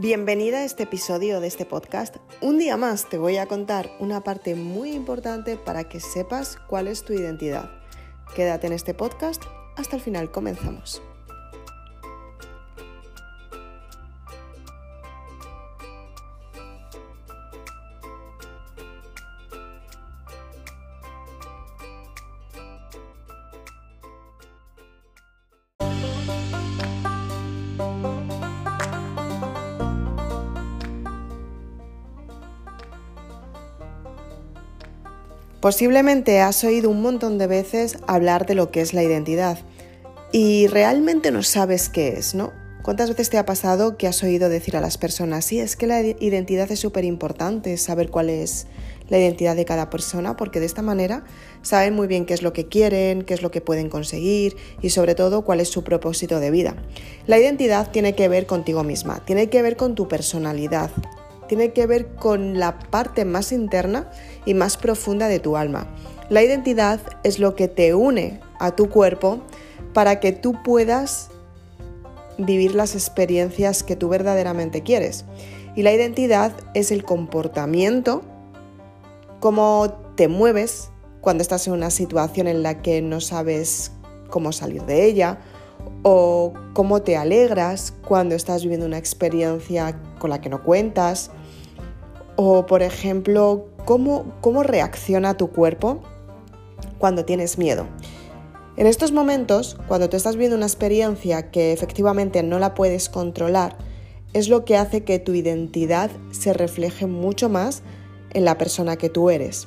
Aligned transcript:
Bienvenida 0.00 0.58
a 0.58 0.64
este 0.64 0.84
episodio 0.84 1.40
de 1.40 1.48
este 1.48 1.64
podcast. 1.64 2.18
Un 2.40 2.56
día 2.56 2.76
más 2.76 3.08
te 3.08 3.18
voy 3.18 3.36
a 3.38 3.46
contar 3.46 3.90
una 3.98 4.20
parte 4.20 4.54
muy 4.54 4.92
importante 4.92 5.56
para 5.56 5.88
que 5.88 5.98
sepas 5.98 6.56
cuál 6.68 6.86
es 6.86 7.02
tu 7.02 7.14
identidad. 7.14 7.68
Quédate 8.36 8.68
en 8.68 8.74
este 8.74 8.94
podcast 8.94 9.42
hasta 9.76 9.96
el 9.96 10.02
final, 10.02 10.30
comenzamos. 10.30 11.02
Posiblemente 35.60 36.40
has 36.40 36.62
oído 36.62 36.88
un 36.88 37.02
montón 37.02 37.36
de 37.36 37.48
veces 37.48 37.98
hablar 38.06 38.46
de 38.46 38.54
lo 38.54 38.70
que 38.70 38.80
es 38.80 38.94
la 38.94 39.02
identidad 39.02 39.58
y 40.30 40.68
realmente 40.68 41.32
no 41.32 41.42
sabes 41.42 41.88
qué 41.88 42.10
es, 42.10 42.36
¿no? 42.36 42.52
¿Cuántas 42.82 43.08
veces 43.08 43.28
te 43.28 43.38
ha 43.38 43.44
pasado 43.44 43.96
que 43.96 44.06
has 44.06 44.22
oído 44.22 44.48
decir 44.48 44.76
a 44.76 44.80
las 44.80 44.98
personas, 44.98 45.44
sí, 45.44 45.58
es 45.58 45.74
que 45.74 45.88
la 45.88 46.00
identidad 46.00 46.70
es 46.70 46.78
súper 46.78 47.04
importante, 47.04 47.76
saber 47.76 48.08
cuál 48.08 48.30
es 48.30 48.68
la 49.08 49.18
identidad 49.18 49.56
de 49.56 49.64
cada 49.64 49.90
persona, 49.90 50.36
porque 50.36 50.60
de 50.60 50.66
esta 50.66 50.80
manera 50.80 51.24
saben 51.62 51.92
muy 51.94 52.06
bien 52.06 52.24
qué 52.24 52.34
es 52.34 52.42
lo 52.42 52.52
que 52.52 52.68
quieren, 52.68 53.22
qué 53.22 53.34
es 53.34 53.42
lo 53.42 53.50
que 53.50 53.60
pueden 53.60 53.90
conseguir 53.90 54.56
y 54.80 54.90
sobre 54.90 55.16
todo 55.16 55.44
cuál 55.44 55.60
es 55.60 55.68
su 55.68 55.82
propósito 55.82 56.38
de 56.38 56.52
vida. 56.52 56.76
La 57.26 57.38
identidad 57.38 57.90
tiene 57.90 58.14
que 58.14 58.28
ver 58.28 58.46
contigo 58.46 58.84
misma, 58.84 59.24
tiene 59.24 59.50
que 59.50 59.60
ver 59.60 59.76
con 59.76 59.96
tu 59.96 60.06
personalidad, 60.06 60.90
tiene 61.48 61.72
que 61.72 61.86
ver 61.86 62.14
con 62.14 62.58
la 62.58 62.78
parte 62.78 63.24
más 63.24 63.52
interna 63.52 64.10
y 64.44 64.54
más 64.54 64.76
profunda 64.76 65.28
de 65.28 65.40
tu 65.40 65.56
alma. 65.56 65.86
La 66.28 66.42
identidad 66.42 67.00
es 67.24 67.38
lo 67.38 67.54
que 67.54 67.68
te 67.68 67.94
une 67.94 68.40
a 68.60 68.76
tu 68.76 68.88
cuerpo 68.88 69.40
para 69.94 70.20
que 70.20 70.32
tú 70.32 70.62
puedas 70.62 71.30
vivir 72.36 72.74
las 72.74 72.94
experiencias 72.94 73.82
que 73.82 73.96
tú 73.96 74.08
verdaderamente 74.08 74.82
quieres. 74.82 75.24
Y 75.74 75.82
la 75.82 75.92
identidad 75.92 76.52
es 76.74 76.92
el 76.92 77.04
comportamiento, 77.04 78.22
cómo 79.40 79.92
te 80.16 80.28
mueves 80.28 80.90
cuando 81.20 81.42
estás 81.42 81.66
en 81.66 81.72
una 81.72 81.90
situación 81.90 82.46
en 82.46 82.62
la 82.62 82.82
que 82.82 83.02
no 83.02 83.20
sabes 83.20 83.92
cómo 84.30 84.52
salir 84.52 84.82
de 84.84 85.06
ella, 85.06 85.38
o 86.02 86.52
cómo 86.74 87.02
te 87.02 87.16
alegras 87.16 87.92
cuando 88.06 88.34
estás 88.34 88.62
viviendo 88.62 88.86
una 88.86 88.98
experiencia 88.98 90.00
con 90.18 90.30
la 90.30 90.40
que 90.40 90.48
no 90.48 90.62
cuentas, 90.62 91.30
o, 92.36 92.66
por 92.66 92.82
ejemplo, 92.82 93.66
cómo, 93.84 94.32
cómo 94.40 94.62
reacciona 94.62 95.36
tu 95.36 95.50
cuerpo 95.50 96.02
cuando 96.98 97.24
tienes 97.24 97.58
miedo. 97.58 97.86
En 98.76 98.86
estos 98.86 99.10
momentos, 99.10 99.76
cuando 99.88 100.08
tú 100.08 100.16
estás 100.16 100.36
viendo 100.36 100.56
una 100.56 100.66
experiencia 100.66 101.50
que 101.50 101.72
efectivamente 101.72 102.44
no 102.44 102.60
la 102.60 102.74
puedes 102.74 103.08
controlar, 103.08 103.76
es 104.34 104.48
lo 104.48 104.64
que 104.64 104.76
hace 104.76 105.02
que 105.02 105.18
tu 105.18 105.34
identidad 105.34 106.10
se 106.30 106.52
refleje 106.52 107.06
mucho 107.06 107.48
más 107.48 107.82
en 108.34 108.44
la 108.44 108.56
persona 108.56 108.96
que 108.96 109.08
tú 109.08 109.30
eres. 109.30 109.66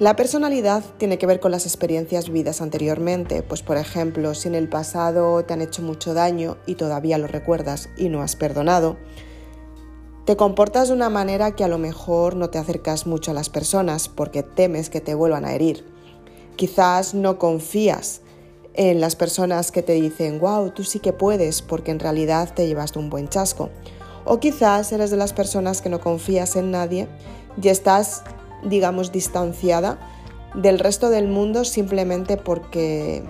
La 0.00 0.16
personalidad 0.16 0.82
tiene 0.98 1.18
que 1.18 1.26
ver 1.26 1.38
con 1.38 1.52
las 1.52 1.66
experiencias 1.66 2.26
vividas 2.26 2.60
anteriormente, 2.60 3.44
pues 3.44 3.62
por 3.62 3.76
ejemplo, 3.76 4.34
si 4.34 4.48
en 4.48 4.56
el 4.56 4.68
pasado 4.68 5.44
te 5.44 5.54
han 5.54 5.62
hecho 5.62 5.82
mucho 5.82 6.14
daño 6.14 6.56
y 6.66 6.74
todavía 6.74 7.16
lo 7.16 7.28
recuerdas 7.28 7.88
y 7.96 8.08
no 8.08 8.20
has 8.20 8.34
perdonado, 8.34 8.96
te 10.24 10.36
comportas 10.36 10.88
de 10.88 10.94
una 10.94 11.10
manera 11.10 11.54
que 11.54 11.62
a 11.62 11.68
lo 11.68 11.78
mejor 11.78 12.34
no 12.34 12.50
te 12.50 12.58
acercas 12.58 13.06
mucho 13.06 13.30
a 13.30 13.34
las 13.34 13.50
personas 13.50 14.08
porque 14.08 14.42
temes 14.42 14.90
que 14.90 15.00
te 15.00 15.14
vuelvan 15.14 15.44
a 15.44 15.52
herir. 15.54 15.84
Quizás 16.56 17.14
no 17.14 17.38
confías 17.38 18.22
en 18.72 19.00
las 19.00 19.14
personas 19.14 19.70
que 19.70 19.82
te 19.82 19.92
dicen, 19.92 20.40
wow, 20.40 20.70
tú 20.70 20.82
sí 20.82 20.98
que 20.98 21.12
puedes 21.12 21.62
porque 21.62 21.92
en 21.92 22.00
realidad 22.00 22.52
te 22.52 22.66
llevaste 22.66 22.98
un 22.98 23.10
buen 23.10 23.28
chasco. 23.28 23.70
O 24.24 24.40
quizás 24.40 24.90
eres 24.90 25.10
de 25.10 25.18
las 25.18 25.32
personas 25.32 25.82
que 25.82 25.88
no 25.88 26.00
confías 26.00 26.56
en 26.56 26.72
nadie 26.72 27.06
y 27.62 27.68
estás, 27.68 28.24
digamos, 28.64 29.12
distanciada 29.12 29.98
del 30.54 30.78
resto 30.78 31.10
del 31.10 31.28
mundo 31.28 31.64
simplemente 31.64 32.36
porque 32.36 33.22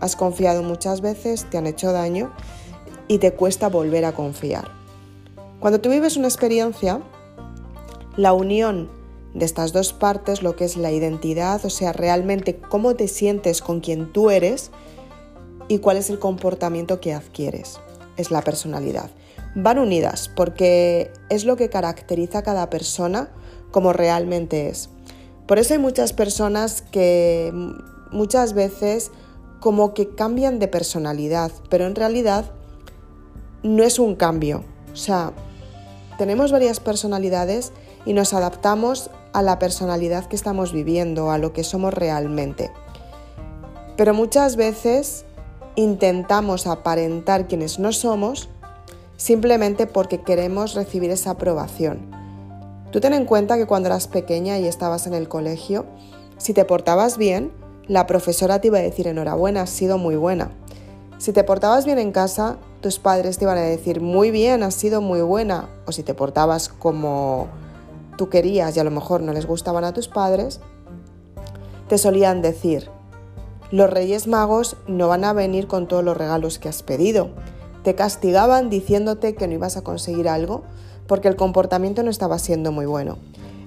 has 0.00 0.16
confiado 0.16 0.62
muchas 0.62 1.00
veces, 1.00 1.46
te 1.50 1.58
han 1.58 1.66
hecho 1.66 1.92
daño 1.92 2.32
y 3.08 3.18
te 3.18 3.32
cuesta 3.32 3.68
volver 3.68 4.04
a 4.04 4.12
confiar. 4.12 4.70
Cuando 5.60 5.80
tú 5.80 5.90
vives 5.90 6.16
una 6.16 6.28
experiencia, 6.28 7.00
la 8.16 8.32
unión 8.32 8.90
de 9.34 9.44
estas 9.44 9.72
dos 9.72 9.92
partes, 9.92 10.42
lo 10.42 10.56
que 10.56 10.64
es 10.64 10.76
la 10.76 10.90
identidad, 10.90 11.64
o 11.64 11.70
sea, 11.70 11.92
realmente 11.92 12.58
cómo 12.58 12.94
te 12.94 13.08
sientes 13.08 13.62
con 13.62 13.80
quien 13.80 14.12
tú 14.12 14.30
eres 14.30 14.70
y 15.68 15.78
cuál 15.78 15.96
es 15.96 16.10
el 16.10 16.18
comportamiento 16.18 17.00
que 17.00 17.14
adquieres, 17.14 17.78
es 18.16 18.30
la 18.30 18.42
personalidad. 18.42 19.10
Van 19.54 19.78
unidas 19.78 20.30
porque 20.34 21.10
es 21.28 21.44
lo 21.44 21.56
que 21.56 21.70
caracteriza 21.70 22.38
a 22.38 22.42
cada 22.42 22.70
persona 22.70 23.30
como 23.70 23.92
realmente 23.92 24.68
es. 24.68 24.88
Por 25.46 25.58
eso 25.58 25.74
hay 25.74 25.78
muchas 25.78 26.12
personas 26.12 26.82
que 26.82 27.52
muchas 28.10 28.52
veces 28.52 29.10
como 29.60 29.94
que 29.94 30.14
cambian 30.14 30.58
de 30.58 30.68
personalidad, 30.68 31.52
pero 31.70 31.86
en 31.86 31.94
realidad 31.94 32.50
no 33.62 33.82
es 33.82 33.98
un 33.98 34.16
cambio. 34.16 34.64
O 34.92 34.96
sea, 34.96 35.32
tenemos 36.18 36.52
varias 36.52 36.80
personalidades 36.80 37.72
y 38.04 38.12
nos 38.12 38.32
adaptamos 38.32 39.10
a 39.32 39.42
la 39.42 39.58
personalidad 39.58 40.26
que 40.26 40.36
estamos 40.36 40.72
viviendo, 40.72 41.30
a 41.30 41.38
lo 41.38 41.52
que 41.52 41.64
somos 41.64 41.92
realmente. 41.92 42.70
Pero 43.96 44.14
muchas 44.14 44.56
veces 44.56 45.26
intentamos 45.74 46.66
aparentar 46.66 47.46
quienes 47.48 47.78
no 47.78 47.92
somos 47.92 48.48
simplemente 49.16 49.86
porque 49.86 50.22
queremos 50.22 50.74
recibir 50.74 51.10
esa 51.10 51.32
aprobación. 51.32 52.15
Tú 52.90 53.00
ten 53.00 53.12
en 53.12 53.24
cuenta 53.24 53.56
que 53.56 53.66
cuando 53.66 53.88
eras 53.88 54.08
pequeña 54.08 54.58
y 54.58 54.66
estabas 54.66 55.06
en 55.06 55.14
el 55.14 55.28
colegio, 55.28 55.86
si 56.38 56.52
te 56.52 56.64
portabas 56.64 57.18
bien, 57.18 57.52
la 57.88 58.06
profesora 58.06 58.60
te 58.60 58.68
iba 58.68 58.78
a 58.78 58.82
decir 58.82 59.06
enhorabuena, 59.06 59.62
has 59.62 59.70
sido 59.70 59.98
muy 59.98 60.16
buena. 60.16 60.50
Si 61.18 61.32
te 61.32 61.44
portabas 61.44 61.86
bien 61.86 61.98
en 61.98 62.12
casa, 62.12 62.58
tus 62.80 62.98
padres 62.98 63.38
te 63.38 63.44
iban 63.44 63.58
a 63.58 63.62
decir 63.62 64.00
muy 64.00 64.30
bien, 64.30 64.62
has 64.62 64.74
sido 64.74 65.00
muy 65.00 65.20
buena, 65.22 65.68
o 65.86 65.92
si 65.92 66.02
te 66.02 66.14
portabas 66.14 66.68
como 66.68 67.48
tú 68.16 68.28
querías 68.28 68.76
y 68.76 68.80
a 68.80 68.84
lo 68.84 68.90
mejor 68.90 69.22
no 69.22 69.32
les 69.32 69.46
gustaban 69.46 69.84
a 69.84 69.92
tus 69.92 70.08
padres, 70.08 70.60
te 71.88 71.98
solían 71.98 72.42
decir, 72.42 72.90
los 73.70 73.90
Reyes 73.90 74.26
Magos 74.26 74.76
no 74.86 75.08
van 75.08 75.24
a 75.24 75.32
venir 75.32 75.66
con 75.66 75.88
todos 75.88 76.04
los 76.04 76.16
regalos 76.16 76.58
que 76.58 76.68
has 76.68 76.82
pedido. 76.82 77.30
Te 77.82 77.94
castigaban 77.94 78.70
diciéndote 78.70 79.34
que 79.34 79.48
no 79.48 79.54
ibas 79.54 79.76
a 79.76 79.82
conseguir 79.82 80.28
algo 80.28 80.62
porque 81.06 81.28
el 81.28 81.36
comportamiento 81.36 82.02
no 82.02 82.10
estaba 82.10 82.38
siendo 82.38 82.72
muy 82.72 82.86
bueno. 82.86 83.18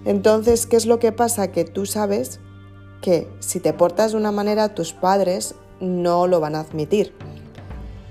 Entonces, 0.06 0.66
¿qué 0.66 0.76
es 0.76 0.86
lo 0.86 1.00
que 1.00 1.12
pasa? 1.12 1.52
Que 1.52 1.66
tú 1.66 1.86
sabes 1.86 2.40
que 3.02 3.28
si 3.40 3.60
te 3.60 3.74
portas 3.74 4.12
de 4.12 4.18
una 4.18 4.32
manera, 4.32 4.76
tus 4.76 4.94
padres 4.94 5.56
no 5.80 6.28
lo 6.28 6.40
van 6.40 6.56
a 6.56 6.62
admitir. 6.62 7.14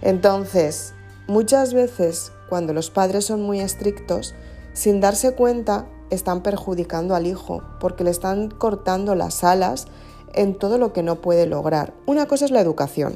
Entonces, 0.03 0.95
Muchas 1.29 1.75
veces, 1.75 2.33
cuando 2.49 2.73
los 2.73 2.89
padres 2.89 3.27
son 3.27 3.43
muy 3.43 3.61
estrictos, 3.61 4.35
sin 4.73 4.99
darse 4.99 5.35
cuenta, 5.35 5.85
están 6.09 6.43
perjudicando 6.43 7.15
al 7.15 7.27
hijo 7.27 7.63
porque 7.81 8.03
le 8.03 8.09
están 8.09 8.49
cortando 8.51 9.15
las 9.15 9.45
alas 9.45 9.89
en 10.33 10.55
todo 10.55 10.79
lo 10.79 10.95
que 10.95 11.03
no 11.03 11.17
puede 11.17 11.45
lograr. 11.45 11.93
Una 12.07 12.25
cosa 12.25 12.47
es 12.47 12.51
la 12.51 12.63
educación 12.63 13.15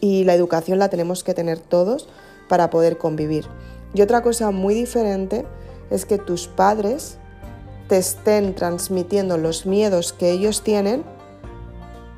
y 0.00 0.24
la 0.24 0.32
educación 0.32 0.78
la 0.78 0.88
tenemos 0.88 1.22
que 1.22 1.34
tener 1.34 1.58
todos 1.60 2.08
para 2.48 2.70
poder 2.70 2.96
convivir. 2.96 3.44
Y 3.94 4.02
otra 4.02 4.22
cosa 4.22 4.50
muy 4.50 4.74
diferente 4.74 5.46
es 5.90 6.06
que 6.06 6.18
tus 6.18 6.48
padres 6.48 7.18
te 7.88 7.98
estén 7.98 8.54
transmitiendo 8.54 9.36
los 9.36 9.66
miedos 9.66 10.12
que 10.12 10.30
ellos 10.30 10.62
tienen 10.62 11.04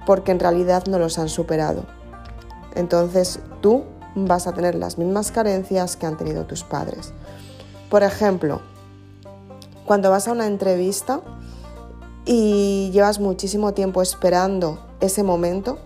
porque 0.06 0.32
en 0.32 0.38
realidad 0.38 0.84
no 0.86 0.98
los 0.98 1.18
han 1.18 1.28
superado. 1.28 1.84
Entonces 2.74 3.40
tú 3.60 3.84
vas 4.14 4.46
a 4.46 4.52
tener 4.52 4.74
las 4.74 4.98
mismas 4.98 5.32
carencias 5.32 5.96
que 5.96 6.06
han 6.06 6.16
tenido 6.16 6.44
tus 6.44 6.62
padres. 6.62 7.12
Por 7.90 8.02
ejemplo, 8.02 8.60
cuando 9.86 10.10
vas 10.10 10.28
a 10.28 10.32
una 10.32 10.46
entrevista 10.46 11.20
y 12.24 12.90
llevas 12.92 13.20
muchísimo 13.20 13.74
tiempo 13.74 14.02
esperando 14.02 14.78
ese 15.00 15.22
momento 15.22 15.78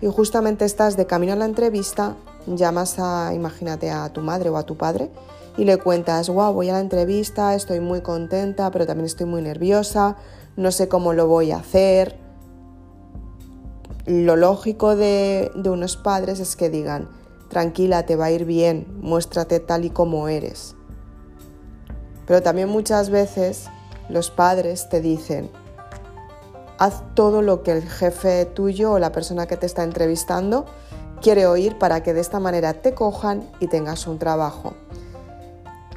y 0.00 0.06
justamente 0.06 0.64
estás 0.64 0.96
de 0.96 1.06
camino 1.06 1.32
a 1.32 1.36
la 1.36 1.44
entrevista, 1.44 2.16
llamas 2.46 2.98
a, 2.98 3.32
imagínate, 3.34 3.90
a 3.90 4.12
tu 4.12 4.20
madre 4.20 4.50
o 4.50 4.56
a 4.56 4.64
tu 4.64 4.76
padre 4.76 5.10
y 5.56 5.64
le 5.64 5.78
cuentas, 5.78 6.28
wow, 6.28 6.52
voy 6.52 6.68
a 6.70 6.74
la 6.74 6.80
entrevista, 6.80 7.54
estoy 7.54 7.80
muy 7.80 8.00
contenta, 8.00 8.70
pero 8.70 8.86
también 8.86 9.06
estoy 9.06 9.26
muy 9.26 9.42
nerviosa, 9.42 10.16
no 10.56 10.70
sé 10.70 10.88
cómo 10.88 11.12
lo 11.12 11.26
voy 11.26 11.52
a 11.52 11.58
hacer. 11.58 12.18
Lo 14.06 14.36
lógico 14.36 14.96
de, 14.96 15.50
de 15.54 15.70
unos 15.70 15.96
padres 15.96 16.40
es 16.40 16.56
que 16.56 16.70
digan, 16.70 17.08
tranquila, 17.48 18.06
te 18.06 18.16
va 18.16 18.26
a 18.26 18.30
ir 18.30 18.44
bien, 18.44 18.86
muéstrate 19.00 19.60
tal 19.60 19.84
y 19.84 19.90
como 19.90 20.28
eres. 20.28 20.76
Pero 22.26 22.42
también 22.42 22.68
muchas 22.68 23.10
veces 23.10 23.66
los 24.08 24.30
padres 24.30 24.88
te 24.88 25.00
dicen, 25.00 25.50
haz 26.78 27.02
todo 27.14 27.42
lo 27.42 27.62
que 27.62 27.72
el 27.72 27.82
jefe 27.82 28.46
tuyo 28.46 28.92
o 28.92 28.98
la 28.98 29.12
persona 29.12 29.46
que 29.46 29.56
te 29.56 29.66
está 29.66 29.82
entrevistando 29.82 30.64
quiere 31.20 31.46
oír 31.46 31.78
para 31.78 32.02
que 32.02 32.14
de 32.14 32.20
esta 32.20 32.40
manera 32.40 32.74
te 32.74 32.94
cojan 32.94 33.48
y 33.60 33.68
tengas 33.68 34.06
un 34.06 34.18
trabajo. 34.18 34.74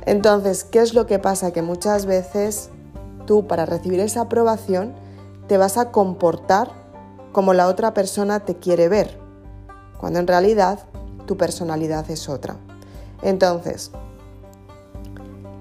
Entonces, 0.06 0.64
¿qué 0.64 0.80
es 0.80 0.94
lo 0.94 1.06
que 1.06 1.20
pasa? 1.20 1.52
Que 1.52 1.62
muchas 1.62 2.06
veces 2.06 2.70
tú 3.26 3.48
para 3.48 3.66
recibir 3.66 4.00
esa 4.00 4.22
aprobación 4.22 4.94
te 5.48 5.58
vas 5.58 5.78
a 5.78 5.92
comportar 5.92 6.72
como 7.32 7.54
la 7.54 7.68
otra 7.68 7.94
persona 7.94 8.42
te 8.42 8.56
quiere 8.56 8.90
ver, 8.90 9.18
cuando 9.98 10.20
en 10.20 10.28
realidad 10.28 10.80
tu 11.26 11.38
personalidad 11.38 12.10
es 12.12 12.30
otra. 12.30 12.58
Entonces, 13.22 13.92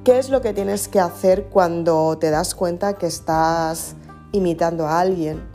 ¿qué 0.04 0.18
es 0.18 0.28
lo 0.28 0.40
que 0.40 0.52
tienes 0.52 0.88
que 0.88 1.00
hacer 1.00 1.44
cuando 1.44 2.18
te 2.18 2.30
das 2.30 2.54
cuenta 2.54 2.94
que 2.94 3.06
estás 3.06 3.94
imitando 4.32 4.86
a 4.86 5.00
alguien, 5.00 5.51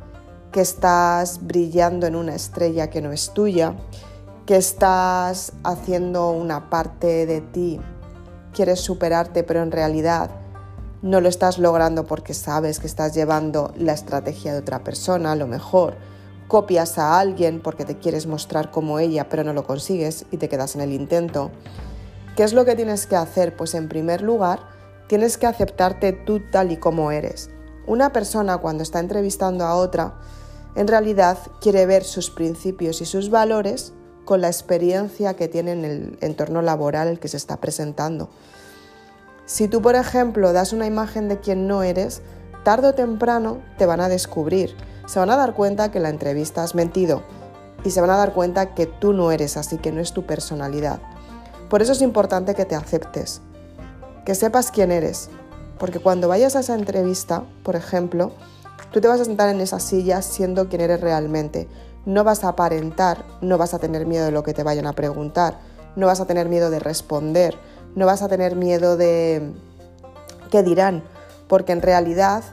que 0.52 0.62
estás 0.62 1.46
brillando 1.46 2.08
en 2.08 2.16
una 2.16 2.36
estrella 2.36 2.90
que 2.90 3.02
no 3.02 3.12
es 3.12 3.34
tuya, 3.34 3.76
que 4.46 4.56
estás 4.56 5.54
haciendo 5.64 6.32
una 6.32 6.70
parte 6.70 7.26
de 7.26 7.42
ti, 7.42 7.80
quieres 8.54 8.80
superarte, 8.80 9.44
pero 9.44 9.62
en 9.62 9.72
realidad 9.72 10.32
no 11.02 11.22
lo 11.22 11.30
estás 11.30 11.60
logrando 11.60 12.06
porque 12.06 12.34
sabes 12.34 12.80
que 12.80 12.88
estás 12.88 13.14
llevando 13.14 13.74
la 13.78 13.94
estrategia 13.94 14.54
de 14.54 14.60
otra 14.60 14.84
persona, 14.84 15.34
a 15.34 15.36
lo 15.36 15.48
mejor 15.48 15.96
copias 16.48 16.98
a 16.98 17.20
alguien 17.20 17.60
porque 17.62 17.86
te 17.86 17.98
quieres 17.98 18.26
mostrar 18.26 18.72
como 18.72 19.00
ella, 19.00 19.30
pero 19.30 19.44
no 19.44 19.54
lo 19.54 19.66
consigues 19.66 20.26
y 20.32 20.38
te 20.38 20.50
quedas 20.50 20.76
en 20.76 20.82
el 20.82 20.94
intento. 20.94 21.52
¿Qué 22.36 22.44
es 22.44 22.54
lo 22.54 22.66
que 22.66 22.76
tienes 22.76 23.06
que 23.06 23.16
hacer? 23.16 23.56
Pues 23.56 23.74
en 23.74 23.90
primer 23.90 24.22
lugar, 24.22 24.62
tienes 25.08 25.38
que 25.38 25.48
aceptarte 25.48 26.14
tú 26.14 26.42
tal 26.52 26.72
y 26.72 26.78
como 26.78 27.12
eres. 27.12 27.50
Una 27.88 28.12
persona 28.12 28.58
cuando 28.58 28.84
está 28.84 29.00
entrevistando 29.00 29.66
a 29.66 29.76
otra, 29.76 30.14
en 30.76 30.88
realidad 30.88 31.38
quiere 31.62 31.86
ver 31.86 32.04
sus 32.04 32.30
principios 32.30 33.02
y 33.02 33.06
sus 33.06 33.30
valores 33.30 33.94
con 34.26 34.42
la 34.42 34.48
experiencia 34.48 35.36
que 35.36 35.48
tiene 35.48 35.72
en 35.72 35.86
el 35.86 36.18
entorno 36.20 36.62
laboral 36.62 37.18
que 37.18 37.30
se 37.30 37.38
está 37.38 37.58
presentando. 37.58 38.30
Si 39.46 39.70
tú, 39.70 39.82
por 39.82 39.96
ejemplo, 39.96 40.52
das 40.52 40.74
una 40.74 40.86
imagen 40.86 41.30
de 41.30 41.40
quien 41.40 41.66
no 41.66 41.82
eres, 41.82 42.22
tarde 42.66 42.90
o 42.90 42.94
temprano 42.94 43.62
te 43.78 43.86
van 43.86 44.02
a 44.02 44.10
descubrir. 44.10 44.76
Se 45.08 45.20
van 45.20 45.30
a 45.30 45.38
dar 45.38 45.54
cuenta 45.54 45.90
que 45.90 46.02
la 46.02 46.10
entrevista 46.10 46.64
has 46.64 46.76
mentido 46.76 47.24
y 47.86 47.92
se 47.92 48.02
van 48.02 48.10
a 48.10 48.18
dar 48.18 48.34
cuenta 48.34 48.76
que 48.76 48.86
tú 48.86 49.14
no 49.14 49.32
eres 49.32 49.56
así, 49.56 49.78
que 49.78 49.94
no 49.94 50.02
es 50.02 50.12
tu 50.12 50.26
personalidad. 50.26 51.00
Por 51.70 51.82
eso 51.82 51.94
es 51.94 52.02
importante 52.02 52.54
que 52.54 52.66
te 52.66 52.76
aceptes, 52.76 53.42
que 54.26 54.36
sepas 54.36 54.72
quién 54.72 54.92
eres, 54.92 55.30
porque 55.78 56.00
cuando 56.00 56.28
vayas 56.28 56.56
a 56.56 56.62
esa 56.62 56.76
entrevista, 56.76 57.44
por 57.64 57.76
ejemplo, 57.76 58.32
tú 58.92 59.02
te 59.02 59.08
vas 59.08 59.20
a 59.20 59.26
sentar 59.26 59.50
en 59.50 59.62
esa 59.62 59.80
silla 59.80 60.22
siendo 60.22 60.70
quien 60.70 60.82
eres 60.82 61.02
realmente. 61.02 61.68
No 62.06 62.24
vas 62.24 62.44
a 62.44 62.50
aparentar, 62.50 63.26
no 63.42 63.58
vas 63.58 63.74
a 63.74 63.80
tener 63.80 64.06
miedo 64.06 64.26
de 64.26 64.32
lo 64.32 64.44
que 64.44 64.54
te 64.54 64.64
vayan 64.64 64.88
a 64.88 64.94
preguntar, 64.94 65.60
no 65.96 66.08
vas 66.08 66.20
a 66.20 66.26
tener 66.26 66.48
miedo 66.48 66.70
de 66.70 66.80
responder, 66.80 67.56
no 67.96 68.06
vas 68.06 68.22
a 68.22 68.28
tener 68.28 68.56
miedo 68.56 68.98
de 68.98 69.54
qué 70.52 70.64
dirán, 70.64 71.04
porque 71.48 71.74
en 71.74 71.82
realidad 71.82 72.44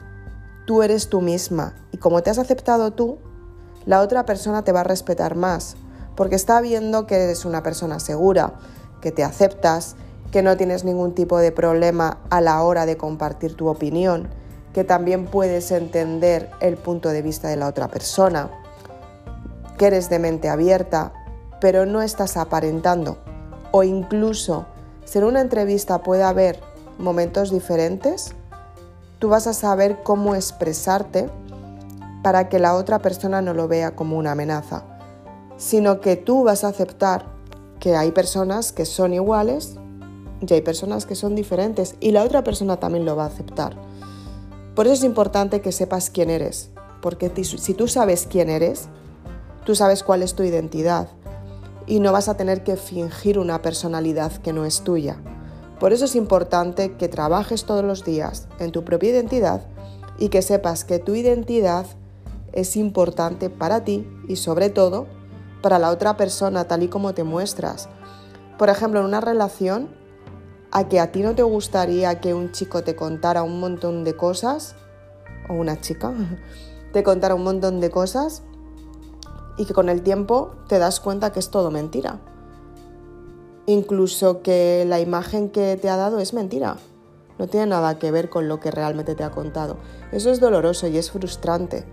tú 0.65 0.83
eres 0.83 1.09
tú 1.09 1.21
misma. 1.21 1.73
Y 1.91 1.97
como 1.97 2.21
te 2.21 2.29
has 2.29 2.39
aceptado 2.39 2.91
tú, 2.91 3.19
la 3.85 4.01
otra 4.01 4.25
persona 4.25 4.63
te 4.63 4.71
va 4.71 4.81
a 4.81 4.83
respetar 4.83 5.35
más, 5.35 5.77
porque 6.15 6.35
está 6.35 6.59
viendo 6.59 7.07
que 7.07 7.15
eres 7.15 7.45
una 7.45 7.63
persona 7.63 7.99
segura, 7.99 8.53
que 9.01 9.11
te 9.11 9.23
aceptas, 9.23 9.95
que 10.35 10.43
no 10.43 10.57
tienes 10.57 10.83
ningún 10.83 11.15
tipo 11.15 11.37
de 11.37 11.53
problema 11.53 12.17
a 12.29 12.41
la 12.41 12.61
hora 12.61 12.85
de 12.85 12.97
compartir 12.97 13.55
tu 13.55 13.69
opinión, 13.69 14.27
que 14.73 14.83
también 14.83 15.27
puedes 15.27 15.71
entender 15.71 16.51
el 16.59 16.75
punto 16.75 17.07
de 17.07 17.21
vista 17.21 17.47
de 17.47 17.55
la 17.55 17.69
otra 17.69 17.87
persona, 17.87 18.49
que 19.77 19.87
eres 19.87 20.09
de 20.09 20.19
mente 20.19 20.49
abierta, 20.49 21.13
pero 21.61 21.85
no 21.85 22.01
estás 22.01 22.35
aparentando. 22.35 23.17
O 23.71 23.83
incluso 23.83 24.65
si 25.05 25.19
en 25.19 25.23
una 25.23 25.39
entrevista 25.39 26.03
puede 26.03 26.23
haber 26.23 26.59
momentos 26.97 27.49
diferentes, 27.49 28.35
tú 29.19 29.29
vas 29.29 29.47
a 29.47 29.53
saber 29.53 30.03
cómo 30.03 30.35
expresarte 30.35 31.29
para 32.23 32.49
que 32.49 32.59
la 32.59 32.75
otra 32.75 32.99
persona 32.99 33.41
no 33.41 33.53
lo 33.53 33.69
vea 33.69 33.95
como 33.95 34.17
una 34.17 34.33
amenaza, 34.33 34.83
sino 35.55 36.01
que 36.01 36.17
tú 36.17 36.43
vas 36.43 36.65
a 36.65 36.67
aceptar 36.67 37.25
que 37.79 37.95
hay 37.95 38.11
personas 38.11 38.73
que 38.73 38.83
son 38.83 39.13
iguales 39.13 39.77
y 40.41 40.53
hay 40.53 40.61
personas 40.61 41.05
que 41.05 41.15
son 41.15 41.35
diferentes 41.35 41.95
y 41.99 42.11
la 42.11 42.23
otra 42.23 42.43
persona 42.43 42.77
también 42.77 43.05
lo 43.05 43.15
va 43.15 43.23
a 43.23 43.27
aceptar. 43.27 43.75
Por 44.75 44.87
eso 44.87 44.95
es 44.95 45.03
importante 45.03 45.61
que 45.61 45.71
sepas 45.71 46.09
quién 46.09 46.29
eres, 46.29 46.69
porque 47.01 47.31
si 47.43 47.73
tú 47.73 47.87
sabes 47.87 48.27
quién 48.29 48.49
eres, 48.49 48.87
tú 49.65 49.75
sabes 49.75 50.03
cuál 50.03 50.23
es 50.23 50.35
tu 50.35 50.43
identidad 50.43 51.09
y 51.87 51.99
no 51.99 52.11
vas 52.11 52.29
a 52.29 52.37
tener 52.37 52.63
que 52.63 52.75
fingir 52.75 53.39
una 53.39 53.61
personalidad 53.61 54.31
que 54.37 54.53
no 54.53 54.65
es 54.65 54.81
tuya. 54.81 55.17
Por 55.79 55.93
eso 55.93 56.05
es 56.05 56.15
importante 56.15 56.93
que 56.93 57.07
trabajes 57.07 57.65
todos 57.65 57.83
los 57.83 58.03
días 58.03 58.47
en 58.59 58.71
tu 58.71 58.83
propia 58.83 59.11
identidad 59.11 59.61
y 60.17 60.29
que 60.29 60.41
sepas 60.41 60.85
que 60.85 60.99
tu 60.99 61.15
identidad 61.15 61.85
es 62.53 62.77
importante 62.77 63.49
para 63.49 63.83
ti 63.83 64.07
y 64.27 64.37
sobre 64.37 64.69
todo 64.69 65.07
para 65.61 65.79
la 65.79 65.89
otra 65.89 66.15
persona 66.15 66.65
tal 66.65 66.83
y 66.83 66.87
como 66.87 67.13
te 67.13 67.23
muestras. 67.23 67.89
Por 68.57 68.69
ejemplo, 68.69 69.01
en 69.01 69.05
una 69.07 69.19
relación, 69.19 69.89
a 70.75 70.89
que 70.89 70.99
a 70.99 71.09
ti 71.09 71.21
no 71.21 71.33
te 71.33 71.41
gustaría 71.41 72.19
que 72.19 72.33
un 72.33 72.51
chico 72.51 72.83
te 72.83 72.97
contara 72.97 73.43
un 73.43 73.61
montón 73.61 74.03
de 74.03 74.17
cosas, 74.17 74.75
o 75.47 75.53
una 75.53 75.79
chica, 75.79 76.11
te 76.91 77.01
contara 77.01 77.33
un 77.33 77.45
montón 77.45 77.79
de 77.79 77.89
cosas, 77.89 78.43
y 79.57 79.63
que 79.63 79.73
con 79.73 79.87
el 79.87 80.01
tiempo 80.01 80.51
te 80.67 80.77
das 80.77 80.99
cuenta 80.99 81.31
que 81.31 81.39
es 81.39 81.49
todo 81.49 81.71
mentira. 81.71 82.19
Incluso 83.67 84.41
que 84.41 84.83
la 84.85 84.99
imagen 84.99 85.49
que 85.49 85.77
te 85.77 85.89
ha 85.89 85.95
dado 85.95 86.19
es 86.19 86.33
mentira. 86.33 86.75
No 87.39 87.47
tiene 87.47 87.67
nada 87.67 87.97
que 87.97 88.11
ver 88.11 88.29
con 88.29 88.49
lo 88.49 88.59
que 88.59 88.69
realmente 88.69 89.15
te 89.15 89.23
ha 89.23 89.31
contado. 89.31 89.77
Eso 90.11 90.29
es 90.29 90.41
doloroso 90.41 90.87
y 90.87 90.97
es 90.97 91.09
frustrante. 91.09 91.85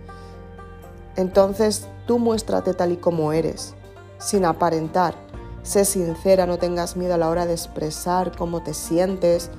Entonces 1.14 1.86
tú 2.08 2.18
muéstrate 2.18 2.74
tal 2.74 2.90
y 2.90 2.96
como 2.96 3.32
eres, 3.32 3.76
sin 4.18 4.44
aparentar. 4.44 5.14
Sé 5.62 5.84
sincera, 5.84 6.44
no 6.46 6.58
tengas 6.58 6.96
miedo 6.96 7.14
a 7.14 7.18
la 7.18 7.28
hora 7.28 7.46
de 7.46 7.52
expresar 7.52 8.36
cómo 8.36 8.64
te 8.64 8.74
sientes, 8.74 9.50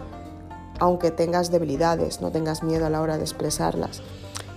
aunque 0.79 1.11
tengas 1.11 1.49
debilidades, 1.49 2.19
no 2.19 2.29
tengas 2.29 2.61
miedo 2.61 2.85
a 2.85 2.89
la 2.89 2.99
hora 2.99 3.17
de 3.17 3.23
expresarlas. 3.23 4.01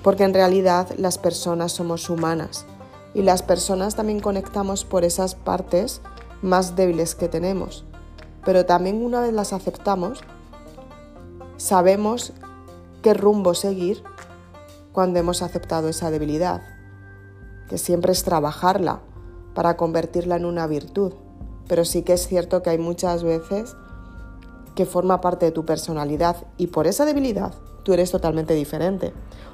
Porque 0.03 0.25
en 0.25 0.35
realidad 0.35 0.88
las 0.99 1.19
personas 1.19 1.71
somos 1.71 2.11
humanas 2.11 2.67
y 3.15 3.23
las 3.23 3.43
personas 3.43 3.95
también 3.95 4.19
conectamos 4.19 4.85
por 4.85 5.05
esas 5.05 5.37
partes 5.37 6.00
más 6.43 6.75
débiles 6.75 7.15
que 7.15 7.29
tenemos. 7.29 7.85
Pero 8.45 8.67
también 8.67 9.05
una 9.05 9.21
vez 9.21 9.33
las 9.33 9.53
aceptamos, 9.53 10.21
sabemos 11.59 12.33
qué 13.03 13.15
rumbo 13.15 13.55
seguir 13.55 14.03
cuando 14.93 15.21
hemos 15.21 15.43
aceptado 15.43 15.88
esa 15.88 16.11
debilidad, 16.11 16.62
que 17.69 17.79
siempre 17.79 18.12
es 18.12 18.25
trabajarla 18.25 19.00
para 19.55 19.76
convertirla 19.76 20.37
en 20.37 20.45
una 20.45 20.67
virtud. 20.67 21.12
Pero 21.68 21.85
sí 21.85 22.02
que 22.02 22.14
es 22.14 22.26
cierto 22.26 22.62
que 22.62 22.70
hay 22.70 22.78
muchas 22.78 23.23
veces 23.23 23.76
que 24.75 24.87
forma 24.87 25.20
parte 25.20 25.46
de 25.46 25.52
tu 25.52 25.64
personalidad 25.64 26.37
y 26.58 26.68
por 26.68 26.87
esa 26.87 27.04
debilidad 27.04 27.52
tú 27.82 27.92
eres 27.94 28.11
totalmente 28.11 28.54
diferente 28.54 29.12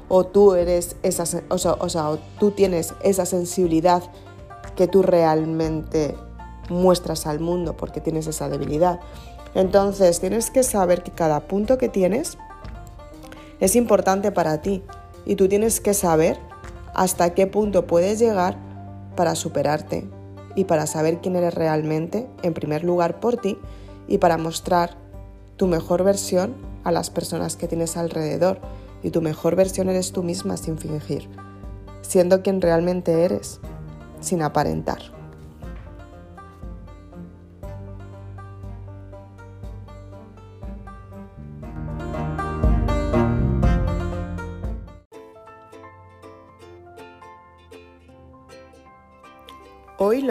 o 0.09 0.25
tú 0.25 0.55
eres 0.55 0.97
esa, 1.03 1.25
o 1.49 1.59
sea, 1.89 2.19
tú 2.39 2.51
tienes 2.51 2.95
esa 3.03 3.25
sensibilidad 3.25 4.03
que 4.77 4.89
tú 4.89 5.03
realmente 5.03 6.17
muestras 6.69 7.27
al 7.27 7.41
mundo 7.41 7.77
porque 7.77 8.01
tienes 8.01 8.27
esa 8.27 8.49
debilidad. 8.49 9.01
Entonces 9.55 10.19
tienes 10.21 10.51
que 10.51 10.63
saber 10.63 11.03
que 11.03 11.13
cada 11.13 11.41
punto 11.41 11.79
que 11.79 11.89
tienes 11.89 12.37
es 13.61 13.77
importante 13.77 14.33
para 14.33 14.61
ti 14.61 14.83
y 15.25 15.37
tú 15.37 15.49
tienes 15.49 15.81
que 15.81 15.95
saber 15.95 16.39
hasta 16.95 17.35
qué 17.35 17.47
punto 17.47 17.87
puedes 17.87 18.19
llegar 18.19 18.57
para 19.15 19.35
superarte 19.35 20.09
y 20.55 20.65
para 20.65 20.87
saber 20.87 21.21
quién 21.21 21.37
eres 21.37 21.55
realmente, 21.55 22.29
en 22.43 22.55
primer 22.55 22.85
lugar 22.85 23.21
por 23.21 23.37
ti, 23.37 23.59
y 24.09 24.19
para 24.19 24.39
mostrar 24.39 24.97
tu 25.57 25.67
mejor 25.67 26.03
versión 26.03 26.55
a 26.85 26.93
las 26.93 27.11
personas 27.11 27.57
que 27.57 27.69
tienes 27.69 27.97
alrededor 27.97 28.59
y 29.03 29.11
tu 29.11 29.23
mejor 29.23 29.57
versión 29.57 29.89
eres 29.89 30.13
tú 30.13 30.23
misma 30.23 30.57
sin 30.57 30.79
fingir, 30.79 31.29
siendo 32.03 32.43
quien 32.43 32.61
realmente 32.61 33.25
eres, 33.25 33.61
sin 34.21 34.43
aparentar. 34.43 35.22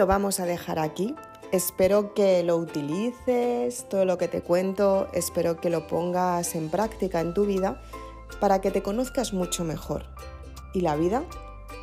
Lo 0.02 0.08
vamos 0.08 0.40
a 0.40 0.46
dejar 0.46 0.80
aquí. 0.80 1.14
Espero 1.52 2.12
que 2.12 2.42
lo 2.42 2.56
utilices, 2.56 3.88
todo 3.88 4.04
lo 4.04 4.18
que 4.18 4.26
te 4.26 4.42
cuento, 4.42 5.06
espero 5.12 5.60
que 5.60 5.70
lo 5.70 5.86
pongas 5.86 6.56
en 6.56 6.70
práctica 6.70 7.20
en 7.20 7.34
tu 7.34 7.46
vida 7.46 7.80
para 8.40 8.60
que 8.60 8.72
te 8.72 8.82
conozcas 8.82 9.32
mucho 9.32 9.62
mejor. 9.62 10.06
Y 10.74 10.80
la 10.80 10.96
vida 10.96 11.22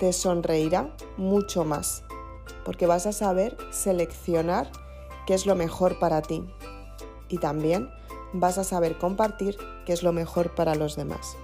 te 0.01 0.11
sonreirá 0.11 0.93
mucho 1.15 1.63
más, 1.63 2.03
porque 2.65 2.87
vas 2.87 3.05
a 3.05 3.13
saber 3.13 3.55
seleccionar 3.71 4.69
qué 5.25 5.33
es 5.33 5.45
lo 5.45 5.55
mejor 5.55 5.97
para 5.97 6.21
ti. 6.21 6.43
Y 7.29 7.37
también 7.37 7.89
vas 8.33 8.57
a 8.57 8.65
saber 8.65 8.97
compartir 8.97 9.55
qué 9.85 9.93
es 9.93 10.03
lo 10.03 10.11
mejor 10.11 10.55
para 10.55 10.75
los 10.75 10.97
demás. 10.97 11.37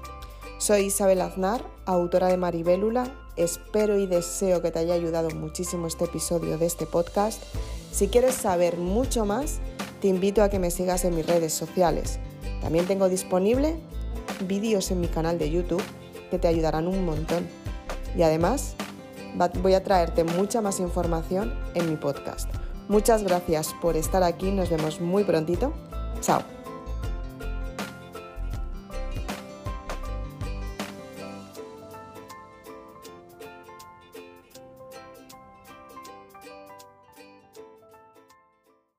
Soy 0.57 0.85
Isabel 0.85 1.21
Aznar, 1.21 1.61
autora 1.85 2.27
de 2.27 2.37
Maribélula. 2.37 3.13
Espero 3.35 3.99
y 3.99 4.07
deseo 4.07 4.61
que 4.61 4.71
te 4.71 4.79
haya 4.79 4.93
ayudado 4.93 5.29
muchísimo 5.31 5.85
este 5.85 6.05
episodio 6.05 6.57
de 6.57 6.65
este 6.65 6.85
podcast. 6.85 7.43
Si 7.91 8.07
quieres 8.07 8.35
saber 8.35 8.77
mucho 8.77 9.25
más, 9.25 9.59
te 9.99 10.07
invito 10.07 10.41
a 10.41 10.49
que 10.49 10.59
me 10.59 10.71
sigas 10.71 11.03
en 11.03 11.15
mis 11.15 11.27
redes 11.27 11.53
sociales. 11.53 12.19
También 12.61 12.87
tengo 12.87 13.09
disponible 13.09 13.75
vídeos 14.47 14.91
en 14.91 15.01
mi 15.01 15.07
canal 15.07 15.37
de 15.37 15.51
YouTube 15.51 15.83
que 16.31 16.39
te 16.39 16.47
ayudarán 16.47 16.87
un 16.87 17.05
montón. 17.05 17.47
Y 18.17 18.23
además, 18.23 18.75
voy 19.61 19.73
a 19.73 19.83
traerte 19.83 20.23
mucha 20.23 20.61
más 20.61 20.79
información 20.79 21.53
en 21.73 21.89
mi 21.89 21.97
podcast. 21.97 22.49
Muchas 22.87 23.23
gracias 23.23 23.75
por 23.81 23.97
estar 23.97 24.23
aquí, 24.23 24.51
nos 24.51 24.69
vemos 24.69 25.01
muy 25.01 25.25
prontito. 25.25 25.73
Chao. 26.21 26.54